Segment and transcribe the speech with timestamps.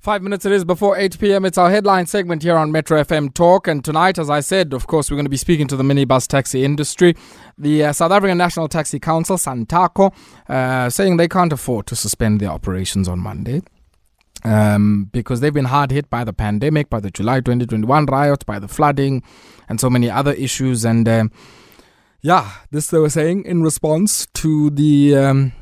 [0.00, 1.44] Five minutes it is before 8 p.m.
[1.44, 3.68] It's our headline segment here on Metro FM Talk.
[3.68, 6.26] And tonight, as I said, of course, we're going to be speaking to the minibus
[6.26, 7.14] taxi industry.
[7.58, 10.10] The uh, South African National Taxi Council, SANTACO,
[10.48, 13.60] uh, saying they can't afford to suspend their operations on Monday.
[14.42, 18.58] Um, because they've been hard hit by the pandemic, by the July 2021 riots, by
[18.58, 19.22] the flooding,
[19.68, 20.82] and so many other issues.
[20.82, 21.24] And uh,
[22.22, 25.52] yeah, this they were saying in response to the, um,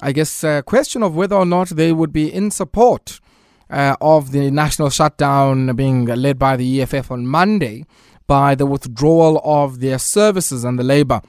[0.00, 3.18] I guess, uh, question of whether or not they would be in support
[3.72, 7.84] uh, of the national shutdown being led by the EFF on Monday
[8.26, 11.20] by the withdrawal of their services and the labor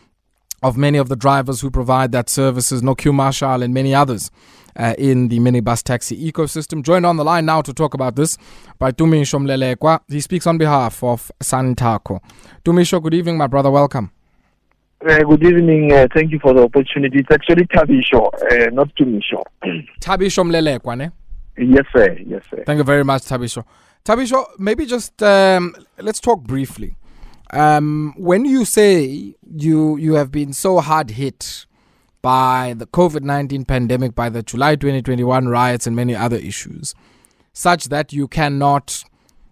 [0.62, 4.30] of many of the drivers who provide that services, Noq Marshall and many others.
[4.76, 6.82] Uh, in the minibus taxi ecosystem.
[6.82, 8.40] Joined on the line now to talk about this
[8.80, 10.00] by Tumisho Molelekwa.
[10.08, 12.20] He speaks on behalf of Santaco.
[12.66, 13.70] Tumisho, good evening, my brother.
[13.70, 14.10] Welcome.
[15.08, 15.94] Uh, good evening.
[15.94, 17.20] Uh, thank you for the opportunity.
[17.20, 19.44] It's actually Thabisho, uh, not Tumisho.
[20.02, 21.12] Thabisho Molelekwa, ne?
[21.58, 22.18] Yes, sir.
[22.26, 22.64] Yes, sir.
[22.66, 23.64] Thank you very much, Thabisho.
[24.06, 26.98] Thabisho, maybe just um, let's talk briefly.
[27.52, 31.66] Um, when you say you you have been so hard hit
[32.22, 36.38] by the COVID nineteen pandemic, by the July twenty twenty one riots, and many other
[36.38, 36.96] issues,
[37.54, 39.04] such that you cannot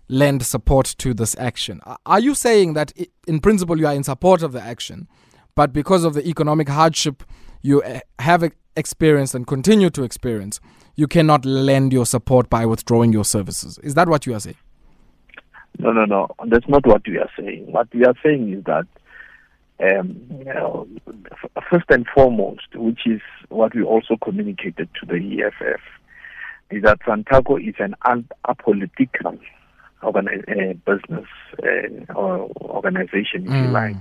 [0.08, 2.92] lend support to this action, are you saying that
[3.28, 5.08] in principle you are in support of the action,
[5.56, 7.23] but because of the economic hardship
[7.62, 10.59] you eh, have experienced and continue to experience,
[10.95, 13.78] you cannot lend your support by withdrawing your services.
[13.80, 14.58] Is that what you are saying?
[15.80, 16.30] No, no, no.
[16.47, 17.72] That's not what we are saying.
[17.72, 18.88] What we are saying is that,
[19.80, 20.88] um, you know,
[21.69, 25.81] first and foremost, which is what we also communicated to the EFF,
[26.69, 27.95] is that Santaco is an
[28.45, 29.39] apolitical
[30.03, 31.28] organi- uh, business
[31.64, 33.66] uh, or organization, if mm.
[33.66, 33.95] you like.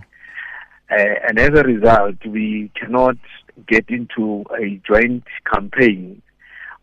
[0.90, 3.16] Uh, and as a result, we cannot
[3.68, 6.20] get into a joint campaign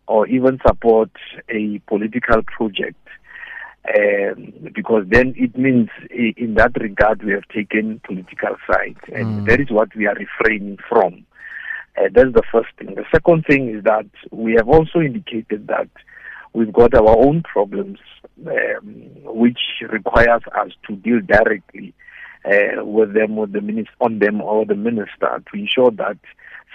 [0.08, 1.10] or even support
[1.48, 2.96] a political project.
[3.96, 9.46] Um, because then it means in that regard we have taken political sides and mm.
[9.46, 11.24] that is what we are refraining from.
[11.96, 12.94] Uh, that's the first thing.
[12.96, 15.88] The second thing is that we have also indicated that
[16.52, 17.98] we've got our own problems
[18.46, 21.94] um, which requires us to deal directly
[22.48, 26.18] uh, with them, with the minister, on them or the minister to ensure that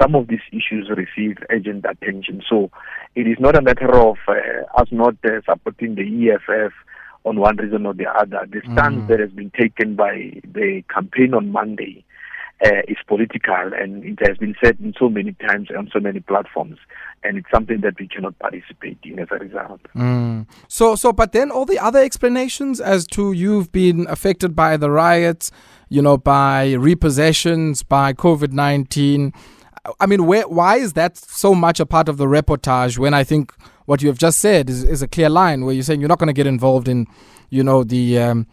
[0.02, 2.42] some of these issues receive urgent attention.
[2.50, 2.72] So
[3.16, 6.74] it is not a matter of uh, us not uh, supporting the EFF
[7.26, 8.46] on one reason or the other.
[8.50, 9.08] The stance mm.
[9.08, 12.04] that has been taken by the campaign on Monday
[12.64, 16.78] uh, is political and it has been said so many times on so many platforms
[17.24, 19.82] and it's something that we cannot participate in as a result.
[19.96, 20.48] Mm.
[20.68, 24.90] So so but then all the other explanations as to you've been affected by the
[24.90, 25.52] riots,
[25.90, 29.34] you know, by repossessions, by COVID-19
[30.00, 33.26] I mean, where, why is that so much a part of the reportage when I
[33.26, 33.54] think
[33.86, 36.20] what you have just said is, is a clear line where you're saying you're not
[36.20, 37.06] going to get involved in,
[37.50, 38.48] you know, the um,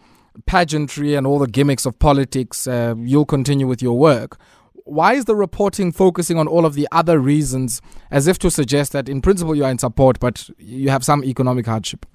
[0.45, 2.67] pageantry and all the gimmicks of politics.
[2.67, 4.37] Uh, you'll continue with your work.
[4.85, 8.91] Why is the reporting focusing on all of the other reasons as if to suggest
[8.93, 12.05] that in principle you are in support, but you have some economic hardship?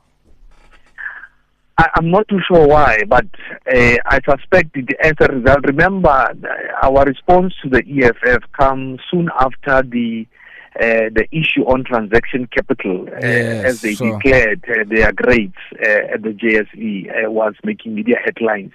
[1.78, 3.26] I, am not too sure why, but
[3.72, 5.66] uh, I suspect it as a result.
[5.66, 6.32] Remember,
[6.82, 10.26] our response to the EFF comes soon after the
[10.80, 14.18] uh, the issue on transaction capital, uh, yes, as they sure.
[14.18, 18.72] declared uh, their grades uh, at the JSE, uh, was making media headlines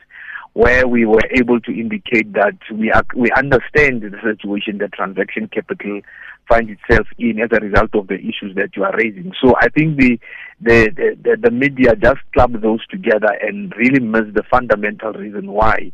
[0.53, 5.47] where we were able to indicate that we are, we understand the situation that transaction
[5.47, 6.01] capital
[6.47, 9.31] finds itself in as a result of the issues that you are raising.
[9.41, 10.19] So I think the
[10.59, 15.93] the the, the media just clubbed those together and really missed the fundamental reason why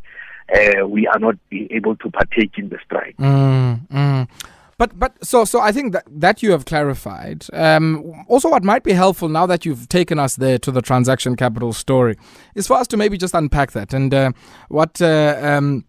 [0.54, 3.16] uh, we are not able to partake in the strike.
[3.18, 4.28] Mm, mm.
[4.78, 7.48] But but so so I think that that you have clarified.
[7.52, 11.36] Um, also, what might be helpful now that you've taken us there to the transaction
[11.36, 12.16] capital story
[12.54, 14.32] is for us to maybe just unpack that and uh,
[14.70, 15.02] what.
[15.02, 15.86] Uh, um,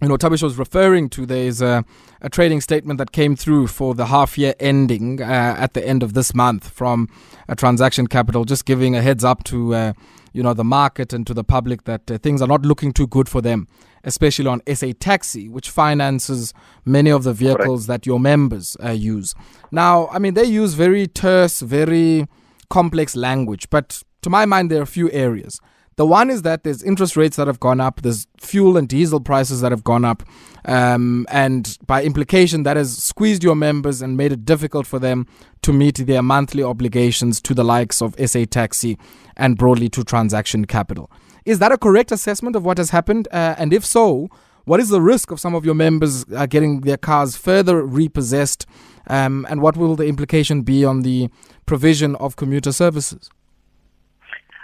[0.00, 1.84] you know, Tabish was referring to there's a,
[2.20, 6.02] a, trading statement that came through for the half year ending uh, at the end
[6.02, 7.08] of this month from
[7.48, 9.92] a transaction capital, just giving a heads up to uh,
[10.32, 13.06] you know the market and to the public that uh, things are not looking too
[13.06, 13.68] good for them,
[14.04, 16.52] especially on SA Taxi, which finances
[16.84, 19.34] many of the vehicles that your members uh, use.
[19.70, 22.26] Now, I mean, they use very terse, very
[22.70, 25.60] complex language, but to my mind, there are a few areas.
[26.02, 29.20] The one is that there's interest rates that have gone up, there's fuel and diesel
[29.20, 30.24] prices that have gone up,
[30.64, 35.28] um, and by implication, that has squeezed your members and made it difficult for them
[35.62, 38.98] to meet their monthly obligations to the likes of SA Taxi
[39.36, 41.08] and broadly to transaction capital.
[41.44, 43.28] Is that a correct assessment of what has happened?
[43.30, 44.26] Uh, and if so,
[44.64, 48.66] what is the risk of some of your members uh, getting their cars further repossessed?
[49.06, 51.30] Um, and what will the implication be on the
[51.64, 53.30] provision of commuter services?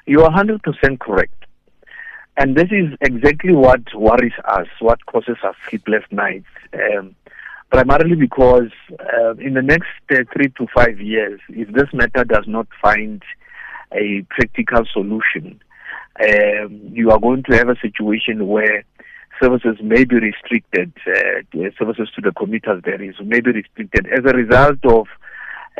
[0.08, 1.34] You are 100% correct.
[2.38, 6.46] And this is exactly what worries us, what causes us sleepless nights.
[6.72, 7.14] Um,
[7.70, 8.70] primarily because
[9.00, 13.22] uh, in the next uh, three to five years, if this matter does not find
[13.92, 15.60] a practical solution,
[16.20, 18.84] um, you are going to have a situation where
[19.42, 24.20] services may be restricted, uh, services to the commuters there is may be restricted as
[24.24, 25.06] a result of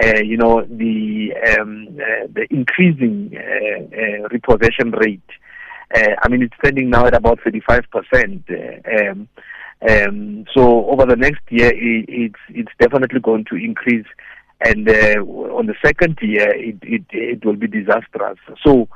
[0.03, 5.21] uh, you know the um, uh, the increasing uh, uh repossession rate.
[5.95, 8.45] Uh, I mean, it's standing now at about 35 percent.
[8.51, 9.29] Uh, um,
[9.89, 14.07] um, so over the next year, it, it's it's definitely going to increase,
[14.61, 18.39] and on the second year, it, it it will be disastrous.
[18.65, 18.89] So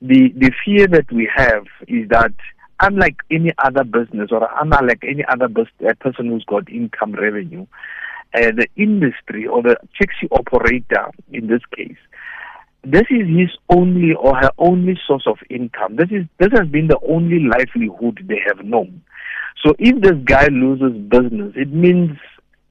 [0.00, 2.32] the the fear that we have is that
[2.80, 7.66] unlike any other business or unlike any other person who's got income revenue,
[8.34, 11.96] uh, the industry or the taxi operator in this case,
[12.84, 15.96] this is his only or her only source of income.
[15.96, 19.02] This is this has been the only livelihood they have known.
[19.64, 22.18] So if this guy loses business, it means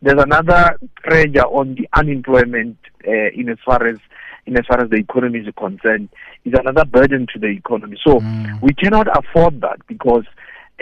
[0.01, 2.77] there's another pressure on the unemployment
[3.07, 3.97] uh, in as far as
[4.45, 6.09] in as far as the economy is concerned
[6.43, 7.97] is another burden to the economy.
[8.05, 8.61] So mm.
[8.61, 10.25] we cannot afford that because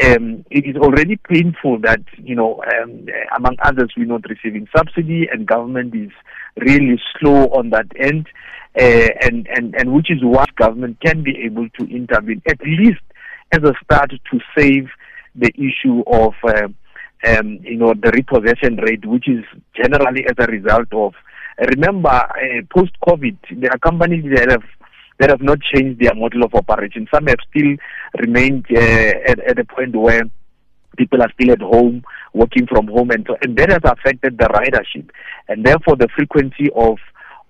[0.05, 3.05] um, it is already painful that you know, um,
[3.35, 6.11] among others, we're not receiving subsidy, and government is
[6.57, 8.27] really slow on that end,
[8.79, 13.01] uh, and and and which is why government can be able to intervene at least
[13.51, 14.87] as a start to save
[15.35, 16.33] the issue of.
[16.43, 16.67] Uh,
[17.27, 19.43] um, you know the repossession rate, which is
[19.75, 21.13] generally as a result of.
[21.75, 24.63] Remember, uh, post COVID, there are companies that have
[25.19, 27.07] that have not changed their model of operation.
[27.13, 27.75] Some have still
[28.17, 30.23] remained uh, at, at a point where
[30.97, 34.45] people are still at home, working from home, and, so, and that has affected the
[34.45, 35.09] ridership,
[35.47, 36.97] and therefore the frequency of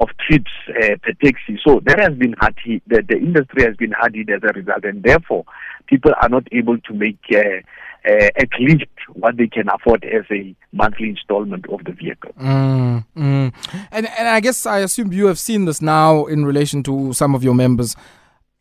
[0.01, 1.59] of trips uh, per taxi.
[1.65, 2.81] So that has been hard hit.
[2.87, 5.43] The, the industry has been hard hit as a result, and therefore
[5.87, 7.59] people are not able to make uh,
[8.07, 12.31] uh, at least what they can afford as a monthly installment of the vehicle.
[12.39, 13.53] Mm, mm.
[13.91, 17.35] And and I guess I assume you have seen this now in relation to some
[17.35, 17.95] of your members.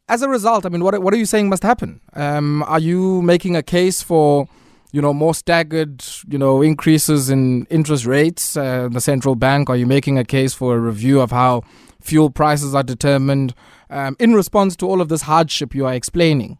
[0.08, 2.00] As a result, I mean, what what are you saying must happen?
[2.14, 4.48] Um, are you making a case for?
[4.90, 8.56] You know, more staggered, you know, increases in interest rates.
[8.56, 9.68] Uh, the central bank.
[9.68, 11.62] Are you making a case for a review of how
[12.00, 13.54] fuel prices are determined
[13.90, 16.56] um, in response to all of this hardship you are explaining?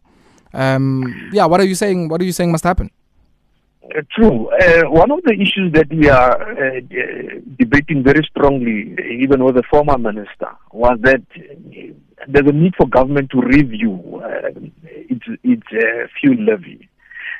[0.53, 2.09] Um, yeah, what are you saying?
[2.09, 2.91] What are you saying must happen?
[3.83, 4.49] Uh, true.
[4.49, 6.79] Uh, one of the issues that we are uh,
[7.57, 11.21] debating very strongly, even with the former minister, was that
[12.27, 14.49] there's a need for government to review uh,
[14.83, 16.87] its, its uh, fuel levy,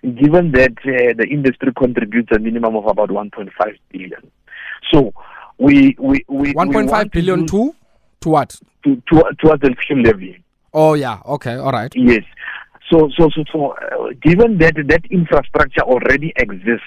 [0.03, 3.49] given that uh, the industry contributes a minimum of about 1.5
[3.91, 4.31] billion.
[4.91, 5.13] So
[5.57, 7.75] we we we 1.5 billion to, to
[8.21, 8.59] to what?
[8.85, 10.43] To, to towards the fuel levy.
[10.73, 11.19] Oh yeah.
[11.25, 11.55] Okay.
[11.55, 11.93] All right.
[11.95, 12.23] Yes.
[12.89, 16.85] So, so, so, so uh, given that that infrastructure already exists,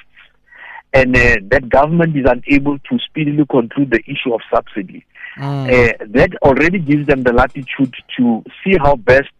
[0.92, 5.06] and uh, that government is unable to speedily conclude the issue of subsidy,
[5.38, 5.66] mm.
[5.66, 9.32] uh, that already gives them the latitude to see how best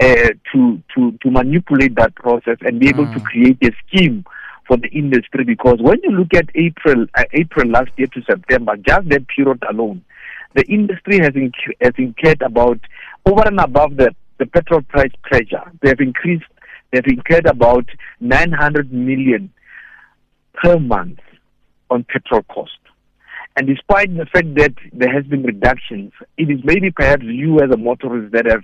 [0.00, 3.14] uh, to to to manipulate that process and be able mm.
[3.14, 4.24] to create a scheme
[4.66, 5.44] for the industry.
[5.44, 9.62] Because when you look at April, uh, April last year to September, just that period
[9.68, 10.02] alone,
[10.54, 12.80] the industry has inc- has incurred about
[13.26, 15.70] over and above the the petrol price pressure.
[15.82, 16.46] They have increased,
[16.90, 17.84] they've incurred about
[18.18, 19.52] 900 million
[20.54, 21.20] per month
[21.90, 22.79] on petrol cost.
[23.60, 27.70] And despite the fact that there has been reductions, it is maybe perhaps you as
[27.70, 28.62] a motorist that have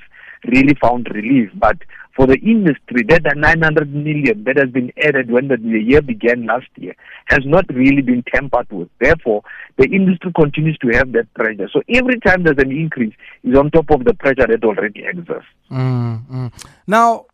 [0.51, 1.51] really found relief.
[1.55, 1.77] But
[2.17, 6.69] for the industry, that 900 million that has been added when the, year began last
[6.77, 8.89] year has not really been tempered with.
[8.99, 9.43] Therefore,
[9.77, 11.69] the industry continues to have that pressure.
[11.71, 13.13] So every time there's an increase,
[13.45, 15.45] is on top of the pressure that already exists.
[15.71, 16.47] Mm-hmm.
[16.87, 17.27] Now,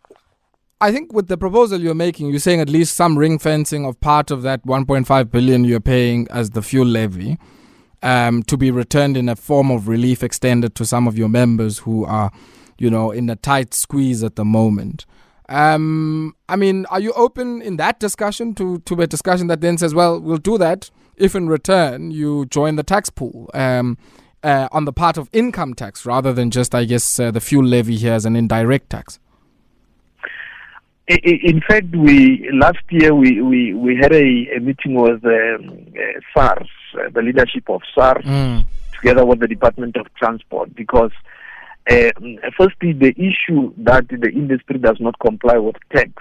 [0.82, 4.00] I think with the proposal you're making, you're saying at least some ring fencing of
[4.00, 7.38] part of that 1.5 billion you're paying as the fuel levy
[8.02, 11.78] um, to be returned in a form of relief extended to some of your members
[11.78, 12.30] who are
[12.82, 15.06] you know, in a tight squeeze at the moment.
[15.48, 19.78] Um, I mean, are you open in that discussion to, to a discussion that then
[19.78, 23.98] says, well, we'll do that if in return you join the tax pool um,
[24.42, 27.64] uh, on the part of income tax rather than just, I guess, uh, the fuel
[27.64, 29.20] levy here as an indirect tax?
[31.22, 36.20] In fact, we last year we, we, we had a, a meeting with um, uh,
[36.34, 38.64] SARS, uh, the leadership of SARS, mm.
[38.94, 41.12] together with the Department of Transport, because
[41.90, 42.10] uh,
[42.56, 46.12] firstly, the issue that the industry does not comply with tax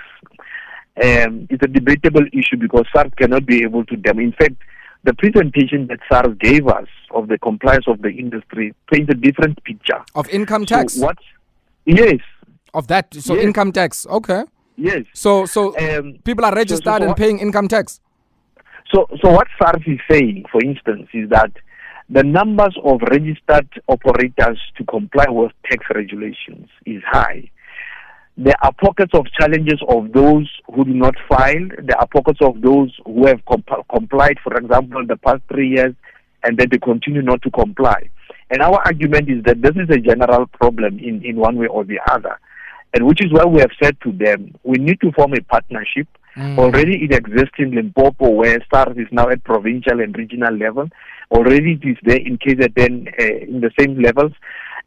[1.04, 4.20] um, is a debatable issue because SARS cannot be able to them.
[4.20, 4.56] In fact,
[5.04, 9.64] the presentation that SARS gave us of the compliance of the industry paints a different
[9.64, 10.04] picture.
[10.16, 10.94] Of income tax?
[10.96, 11.18] So what,
[11.86, 12.20] Yes.
[12.74, 13.44] Of that, so Yes.
[13.44, 14.06] income tax.
[14.06, 14.44] Okay.
[14.78, 15.04] Yes.
[15.14, 18.00] So so Um, people are registered so and what- paying income tax.
[18.94, 21.52] So, so what SARS is saying, for instance, is that
[22.10, 27.50] the numbers of registered operators to comply with tax regulations is high.
[28.38, 31.68] There are pockets of challenges of those who do not file.
[31.82, 35.70] There are pockets of those who have comp- complied, for example, in the past three
[35.70, 35.94] years,
[36.44, 38.10] and then they continue not to comply.
[38.50, 41.86] And our argument is that this is a general problem in, in one way or
[41.86, 42.38] the other.
[42.94, 46.08] And which is why we have said to them, we need to form a partnership.
[46.38, 50.88] Already it exists in Limpopo where SARS is now at provincial and regional level.
[51.30, 54.32] Already it is there in KZN uh, in the same levels.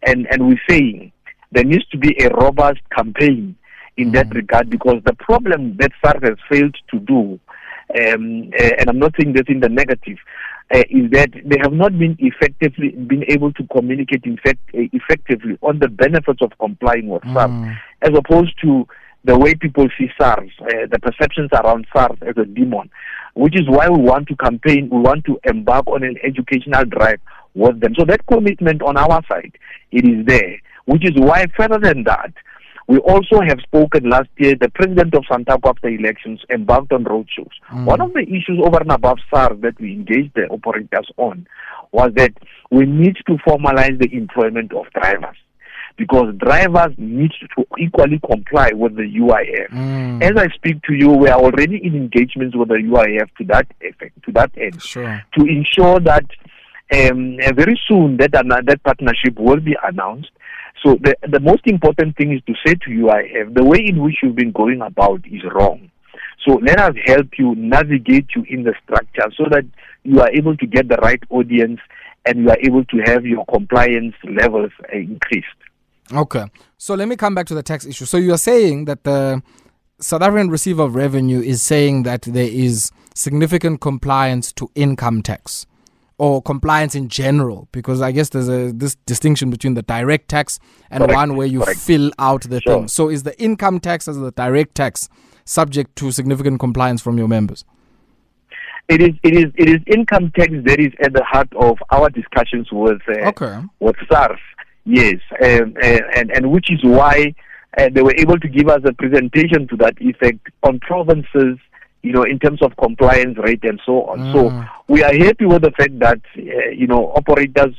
[0.06, 1.12] And, and we're saying
[1.52, 3.56] there needs to be a robust campaign
[3.96, 7.38] in that regard because the problem that SARS has failed to do,
[8.00, 10.18] um, uh, and I'm not saying this in the negative,
[10.72, 14.78] uh, is that they have not been effectively been able to communicate in fact, uh,
[14.92, 17.50] effectively on the benefits of complying with SARS,
[18.02, 18.86] as opposed to
[19.24, 22.90] the way people see SARS, uh, the perceptions around SARS as a demon,
[23.34, 27.20] which is why we want to campaign, we want to embark on an educational drive
[27.54, 27.94] with them.
[27.98, 29.56] So that commitment on our side,
[29.92, 30.56] it is there,
[30.86, 32.32] which is why further than that,
[32.86, 37.50] we also have spoken last year, the president of Santaco after elections embarked on roadshows.
[37.86, 41.46] One of the issues over and above SARS that we engaged the operators on
[41.92, 42.32] was that
[42.70, 45.36] we need to formalize the employment of drivers
[45.96, 50.22] because drivers need to equally comply with the UIF.
[50.22, 53.66] As I speak to you, we are already in engagements with the UIF to that
[53.80, 55.22] effect, to that end, Sure.
[55.38, 56.24] to ensure that
[56.92, 60.30] um, uh, very soon that ana- that partnership will be announced.
[60.82, 64.16] So the the most important thing is to say to UIF the way in which
[64.22, 65.90] you've been going about is wrong.
[66.46, 69.64] So let us help you navigate you in the structure so that
[70.02, 71.80] you are able to get the right audience
[72.26, 75.46] and you are able to have your compliance levels uh, increased.
[76.12, 76.44] Okay.
[76.76, 78.04] So let me come back to the tax issue.
[78.04, 79.42] So you're saying that the
[80.00, 85.66] South African Receiver of Revenue is saying that there is significant compliance to income tax
[86.18, 90.58] or compliance in general because I guess there's a this distinction between the direct tax
[90.90, 91.80] and Correct, one where you correct.
[91.80, 92.78] fill out the Sure.
[92.80, 92.88] thing.
[92.88, 95.08] So is the income tax as the direct tax
[95.44, 97.64] subject to significant compliance from your members?
[98.88, 102.10] It is it is it is income tax that is at the heart of our
[102.10, 103.60] discussions with uh, Okay.
[103.80, 104.38] with SARS.
[104.84, 107.34] Yes, um, and and which is why
[107.78, 111.56] uh, they were able to give us a presentation to that effect on provinces,
[112.04, 114.32] you know, in terms of compliance rate and so on.
[114.34, 117.74] So we are happy with the fact that uh, you know operators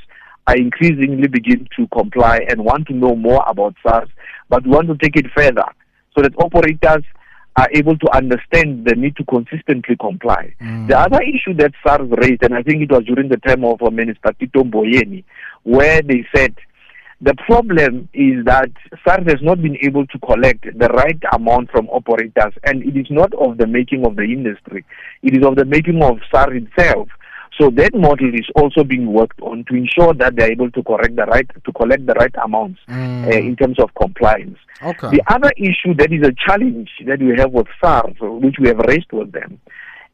[0.48, 4.10] are increasingly begin to comply and want to know more about SARS,
[4.50, 5.66] but we want to take it further
[6.16, 7.04] so that operators
[7.58, 10.54] are able to understand the need to consistently comply.
[10.88, 13.82] The other issue that SARS raised, and I think it was during the time of
[13.82, 15.24] uh, Minister Tito Mboweni,
[15.64, 16.56] where they said
[17.26, 18.70] the problem is that
[19.04, 23.08] SARS has not been able to collect the right amount from operators, and it is
[23.10, 24.86] not of the making of the industry.
[25.24, 27.08] It is of the making of SARS itself.
[27.60, 31.16] So that model is also being worked on to ensure that they're able to correct
[31.16, 34.60] the right to collect the right amounts uh, in terms of compliance.
[34.84, 35.10] Okay.
[35.10, 38.80] The other issue that is a challenge that we have with SARS, which we have
[38.80, 39.60] raised with them,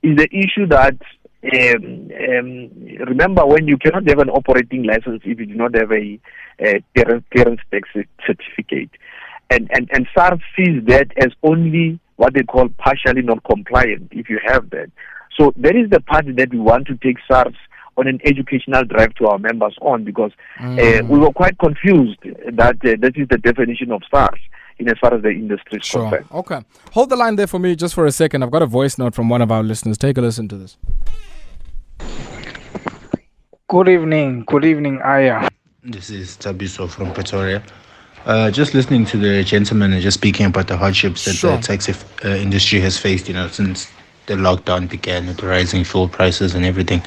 [0.02, 0.96] is the issue that
[1.44, 2.70] um, um,
[3.08, 6.20] remember when you cannot have an operating license if you do not have a,
[6.60, 7.90] a clearance, clearance tax
[8.26, 8.92] certificate,
[9.50, 14.30] and, and and SARS sees that as only what they call partially non compliant if
[14.30, 14.92] you have that.
[15.38, 17.56] So that is the part that we want to take SARS
[17.98, 20.32] on an educational drive to our members on because
[20.80, 24.40] uh, we were quite confused that uh, that is the definition of SARS
[24.82, 26.04] in as far as the industry is Sure.
[26.10, 26.26] concerned.
[26.32, 26.60] Okay.
[26.92, 28.44] Hold the line there for me just for a second.
[28.44, 29.98] I've got a voice note from one of our listeners.
[29.98, 30.78] Take a listen to this.
[33.70, 34.44] Good evening.
[34.46, 35.48] Good evening, Aya.
[35.84, 37.64] This is Tabiso from Pretoria.
[38.26, 41.58] Uh, just listening to the gentleman and just speaking about the hardships that Sure.
[41.58, 43.88] the taxi uh, industry has faced, you know, since
[44.28, 47.02] the lockdown began with the rising fuel prices and everything.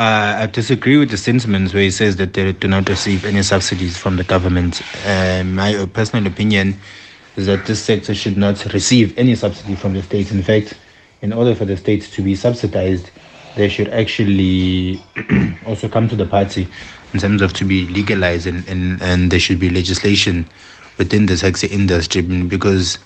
[0.00, 3.42] Uh, I disagree with the sentiments where he says that they do not receive any
[3.42, 4.80] subsidies from the government.
[5.04, 6.80] Uh, my personal opinion
[7.36, 10.32] is that this sector should not receive any subsidy from the state.
[10.32, 10.72] In fact,
[11.20, 13.10] in order for the state to be subsidized,
[13.56, 15.04] they should actually
[15.66, 16.66] also come to the party
[17.12, 20.48] in terms of to be legalized and, and, and there should be legislation
[20.96, 22.98] within the taxi industry because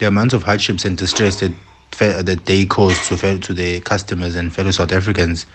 [0.00, 1.52] the amount of hardships and distress that
[1.98, 5.46] that they cause to to their customers and fellow South Africans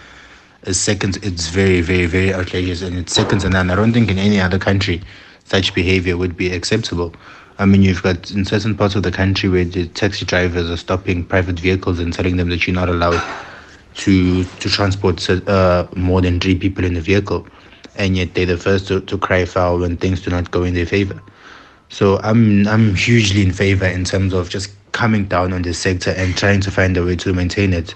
[0.65, 3.69] is second it's very very very outrageous and it's second to none.
[3.69, 5.01] I don't think in any other country
[5.45, 7.13] such behavior would be acceptable.
[7.57, 10.77] I mean, you've got in certain parts of the country where the taxi drivers are
[10.77, 13.22] stopping private vehicles and telling them that you're not allowed
[13.95, 17.48] to to transport uh, more than three people in the vehicle,
[17.95, 20.74] and yet they're the first to, to cry foul when things do not go in
[20.74, 21.22] their favor.
[21.89, 26.12] So I'm I'm hugely in favor in terms of just coming down on this sector
[26.12, 27.93] and trying to find a way to maintain it.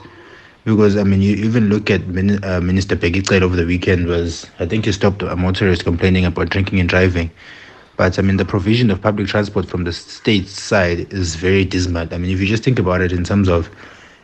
[0.69, 4.45] Because I mean, you even look at Min- uh, Minister Peggy over the weekend was
[4.59, 7.31] I think he stopped a motorist complaining about drinking and driving.
[7.97, 12.07] But I mean, the provision of public transport from the state side is very dismal.
[12.13, 13.69] I mean, if you just think about it in terms of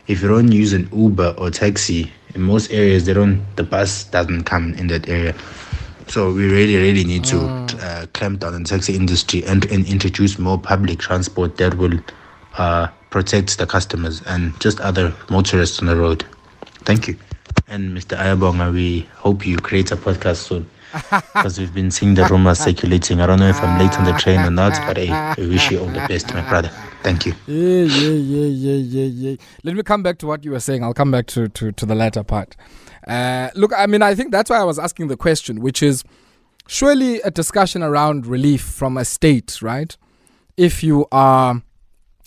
[0.08, 3.44] if you don't use an Uber or taxi, in most areas they don't.
[3.56, 5.34] The bus doesn't come in that area.
[6.08, 7.82] So we really, really need to mm.
[7.82, 12.00] uh, clamp down on the taxi industry and, and introduce more public transport that will
[12.58, 16.24] uh, protect the customers and just other motorists on the road.
[16.86, 17.18] Thank you.
[17.68, 18.16] And Mr.
[18.18, 23.22] Ayabonga, we hope you create a podcast soon because we've been seeing the rumors circulating.
[23.22, 25.72] I don't know if I'm late on the train or not, but hey, I wish
[25.72, 26.70] you all the best, my brother.
[27.02, 27.34] Thank you.
[27.48, 29.36] Yeah, yeah, yeah, yeah, yeah, yeah.
[29.64, 30.84] Let me come back to what you were saying.
[30.84, 32.56] I'll come back to, to, to the latter part.
[33.08, 36.04] Uh, look, I mean, I think that's why I was asking the question, which is
[36.68, 39.96] surely a discussion around relief from a state, right?
[40.56, 41.62] If you are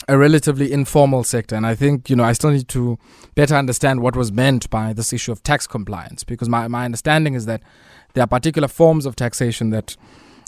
[0.09, 1.55] a relatively informal sector.
[1.55, 2.99] And I think, you know, I still need to
[3.35, 7.35] better understand what was meant by this issue of tax compliance, because my, my understanding
[7.35, 7.63] is that
[8.15, 9.97] there are particular forms of taxation that,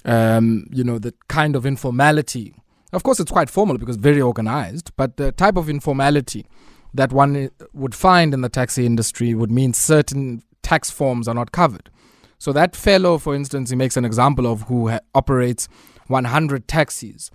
[0.04, 2.54] um, you know, the kind of informality.
[2.92, 6.46] Of course, it's quite formal because very organized, but the type of informality
[6.94, 11.52] that one would find in the taxi industry would mean certain tax forms are not
[11.52, 11.90] covered.
[12.38, 15.68] So that fellow, for instance, he makes an example of who ha- operates
[16.06, 17.30] 100 taxis.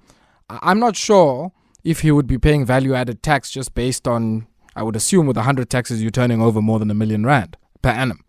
[0.50, 1.52] I'm not sure
[1.86, 5.38] if he would be paying value added tax just based on, I would assume, with
[5.38, 8.26] 100 taxis, you're turning over more than a million rand per annum.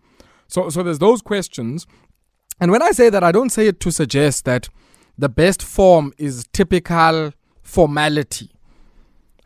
[0.47, 1.87] So, so there's those questions.
[2.61, 4.69] And when I say that, I don't say it to suggest that
[5.19, 7.33] the best form is typical
[7.63, 8.51] formality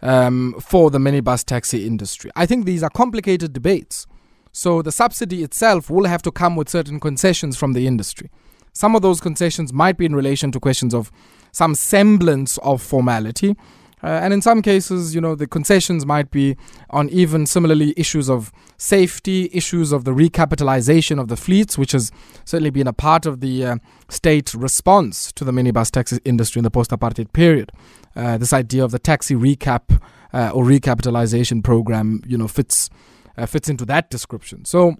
[0.02, 2.30] um, for the minibus taxi industry.
[2.34, 4.06] I think these are complicated debates.
[4.52, 8.28] So the subsidy itself will have to come with certain concessions from the industry.
[8.72, 11.12] Some of those concessions might be in relation to questions of
[11.52, 13.56] some semblance of formality.
[14.02, 16.56] Uh, and in some cases, you know, the concessions might be
[16.90, 22.10] on even similarly issues of safety, issues of the recapitalization of the fleets, which has
[22.44, 23.76] certainly been a part of the uh,
[24.08, 27.70] state response to the minibus taxi industry in the post apartheid period.
[28.16, 30.00] Uh, this idea of the taxi recap
[30.32, 32.88] uh, or recapitalization program, you know, fits
[33.36, 34.64] uh, fits into that description.
[34.64, 34.96] So,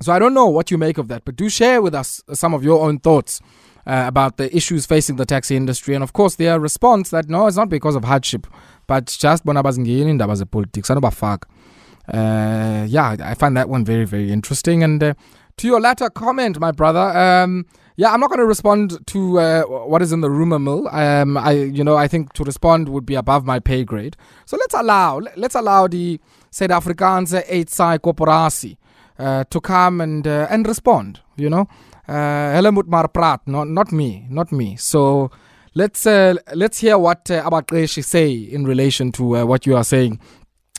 [0.00, 2.54] so I don't know what you make of that, but do share with us some
[2.54, 3.40] of your own thoughts
[3.86, 5.94] uh, about the issues facing the taxi industry.
[5.94, 8.46] And of course, their response that no, it's not because of hardship,
[8.86, 11.44] but just bona bazingeni indaba zepolitics anobafaka.
[12.12, 14.82] Uh, yeah, I find that one very, very interesting.
[14.82, 15.14] And uh,
[15.56, 17.64] to your latter comment, my brother, um,
[17.96, 20.88] yeah, I'm not going to respond to uh, what is in the rumor mill.
[20.88, 24.16] Um, I, you know, I think to respond would be above my pay grade.
[24.46, 26.20] So let's allow, let's allow the
[26.50, 28.76] South Afrikaanse Aidside Corporatie
[29.18, 31.20] uh, to come and uh, and respond.
[31.36, 31.68] You know,
[32.08, 32.12] uh,
[32.52, 34.76] Helmut Mar Praat, not not me, not me.
[34.76, 35.30] So
[35.74, 39.84] let's uh, let's hear what uh, Abaqeshi say in relation to uh, what you are
[39.84, 40.20] saying.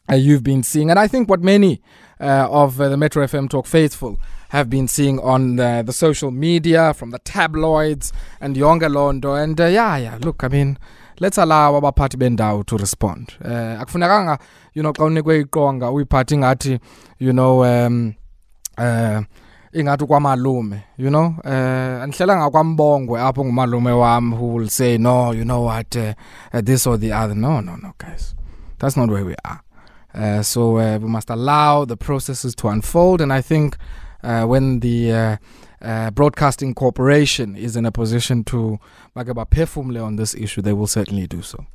[0.10, 1.82] Uh, you've been seeing, and I think what many
[2.20, 6.30] uh, of uh, the Metro FM Talk faithful have been seeing on the, the social
[6.30, 10.18] media, from the tabloids and Yonga Londo, and yeah, yeah.
[10.22, 10.78] Look, I mean,
[11.20, 13.34] let's allow abaphathi bendawo to respond.
[13.44, 13.84] Uh,
[14.74, 15.90] you know, unikwe iqonga
[16.38, 16.80] ngathi,
[17.18, 18.16] you know, um,
[18.78, 19.24] uh,
[19.80, 21.36] ingathi kwamalume you know?
[21.44, 25.96] Uh andihlelanga kwambongwe apho ngumalume wam who will say no you know what?
[25.96, 26.14] Uh,
[26.54, 27.36] uh, this or the other.
[27.36, 28.36] No no no guys.
[28.80, 29.62] That's not where we are.
[30.16, 33.76] Uh, so uh, we must allow the processes to unfold and i think
[34.24, 35.38] uh, when the uh,
[35.82, 38.80] uh, broadcasting corporation is in a position to
[39.14, 41.66] make a on this issue they will certainly do so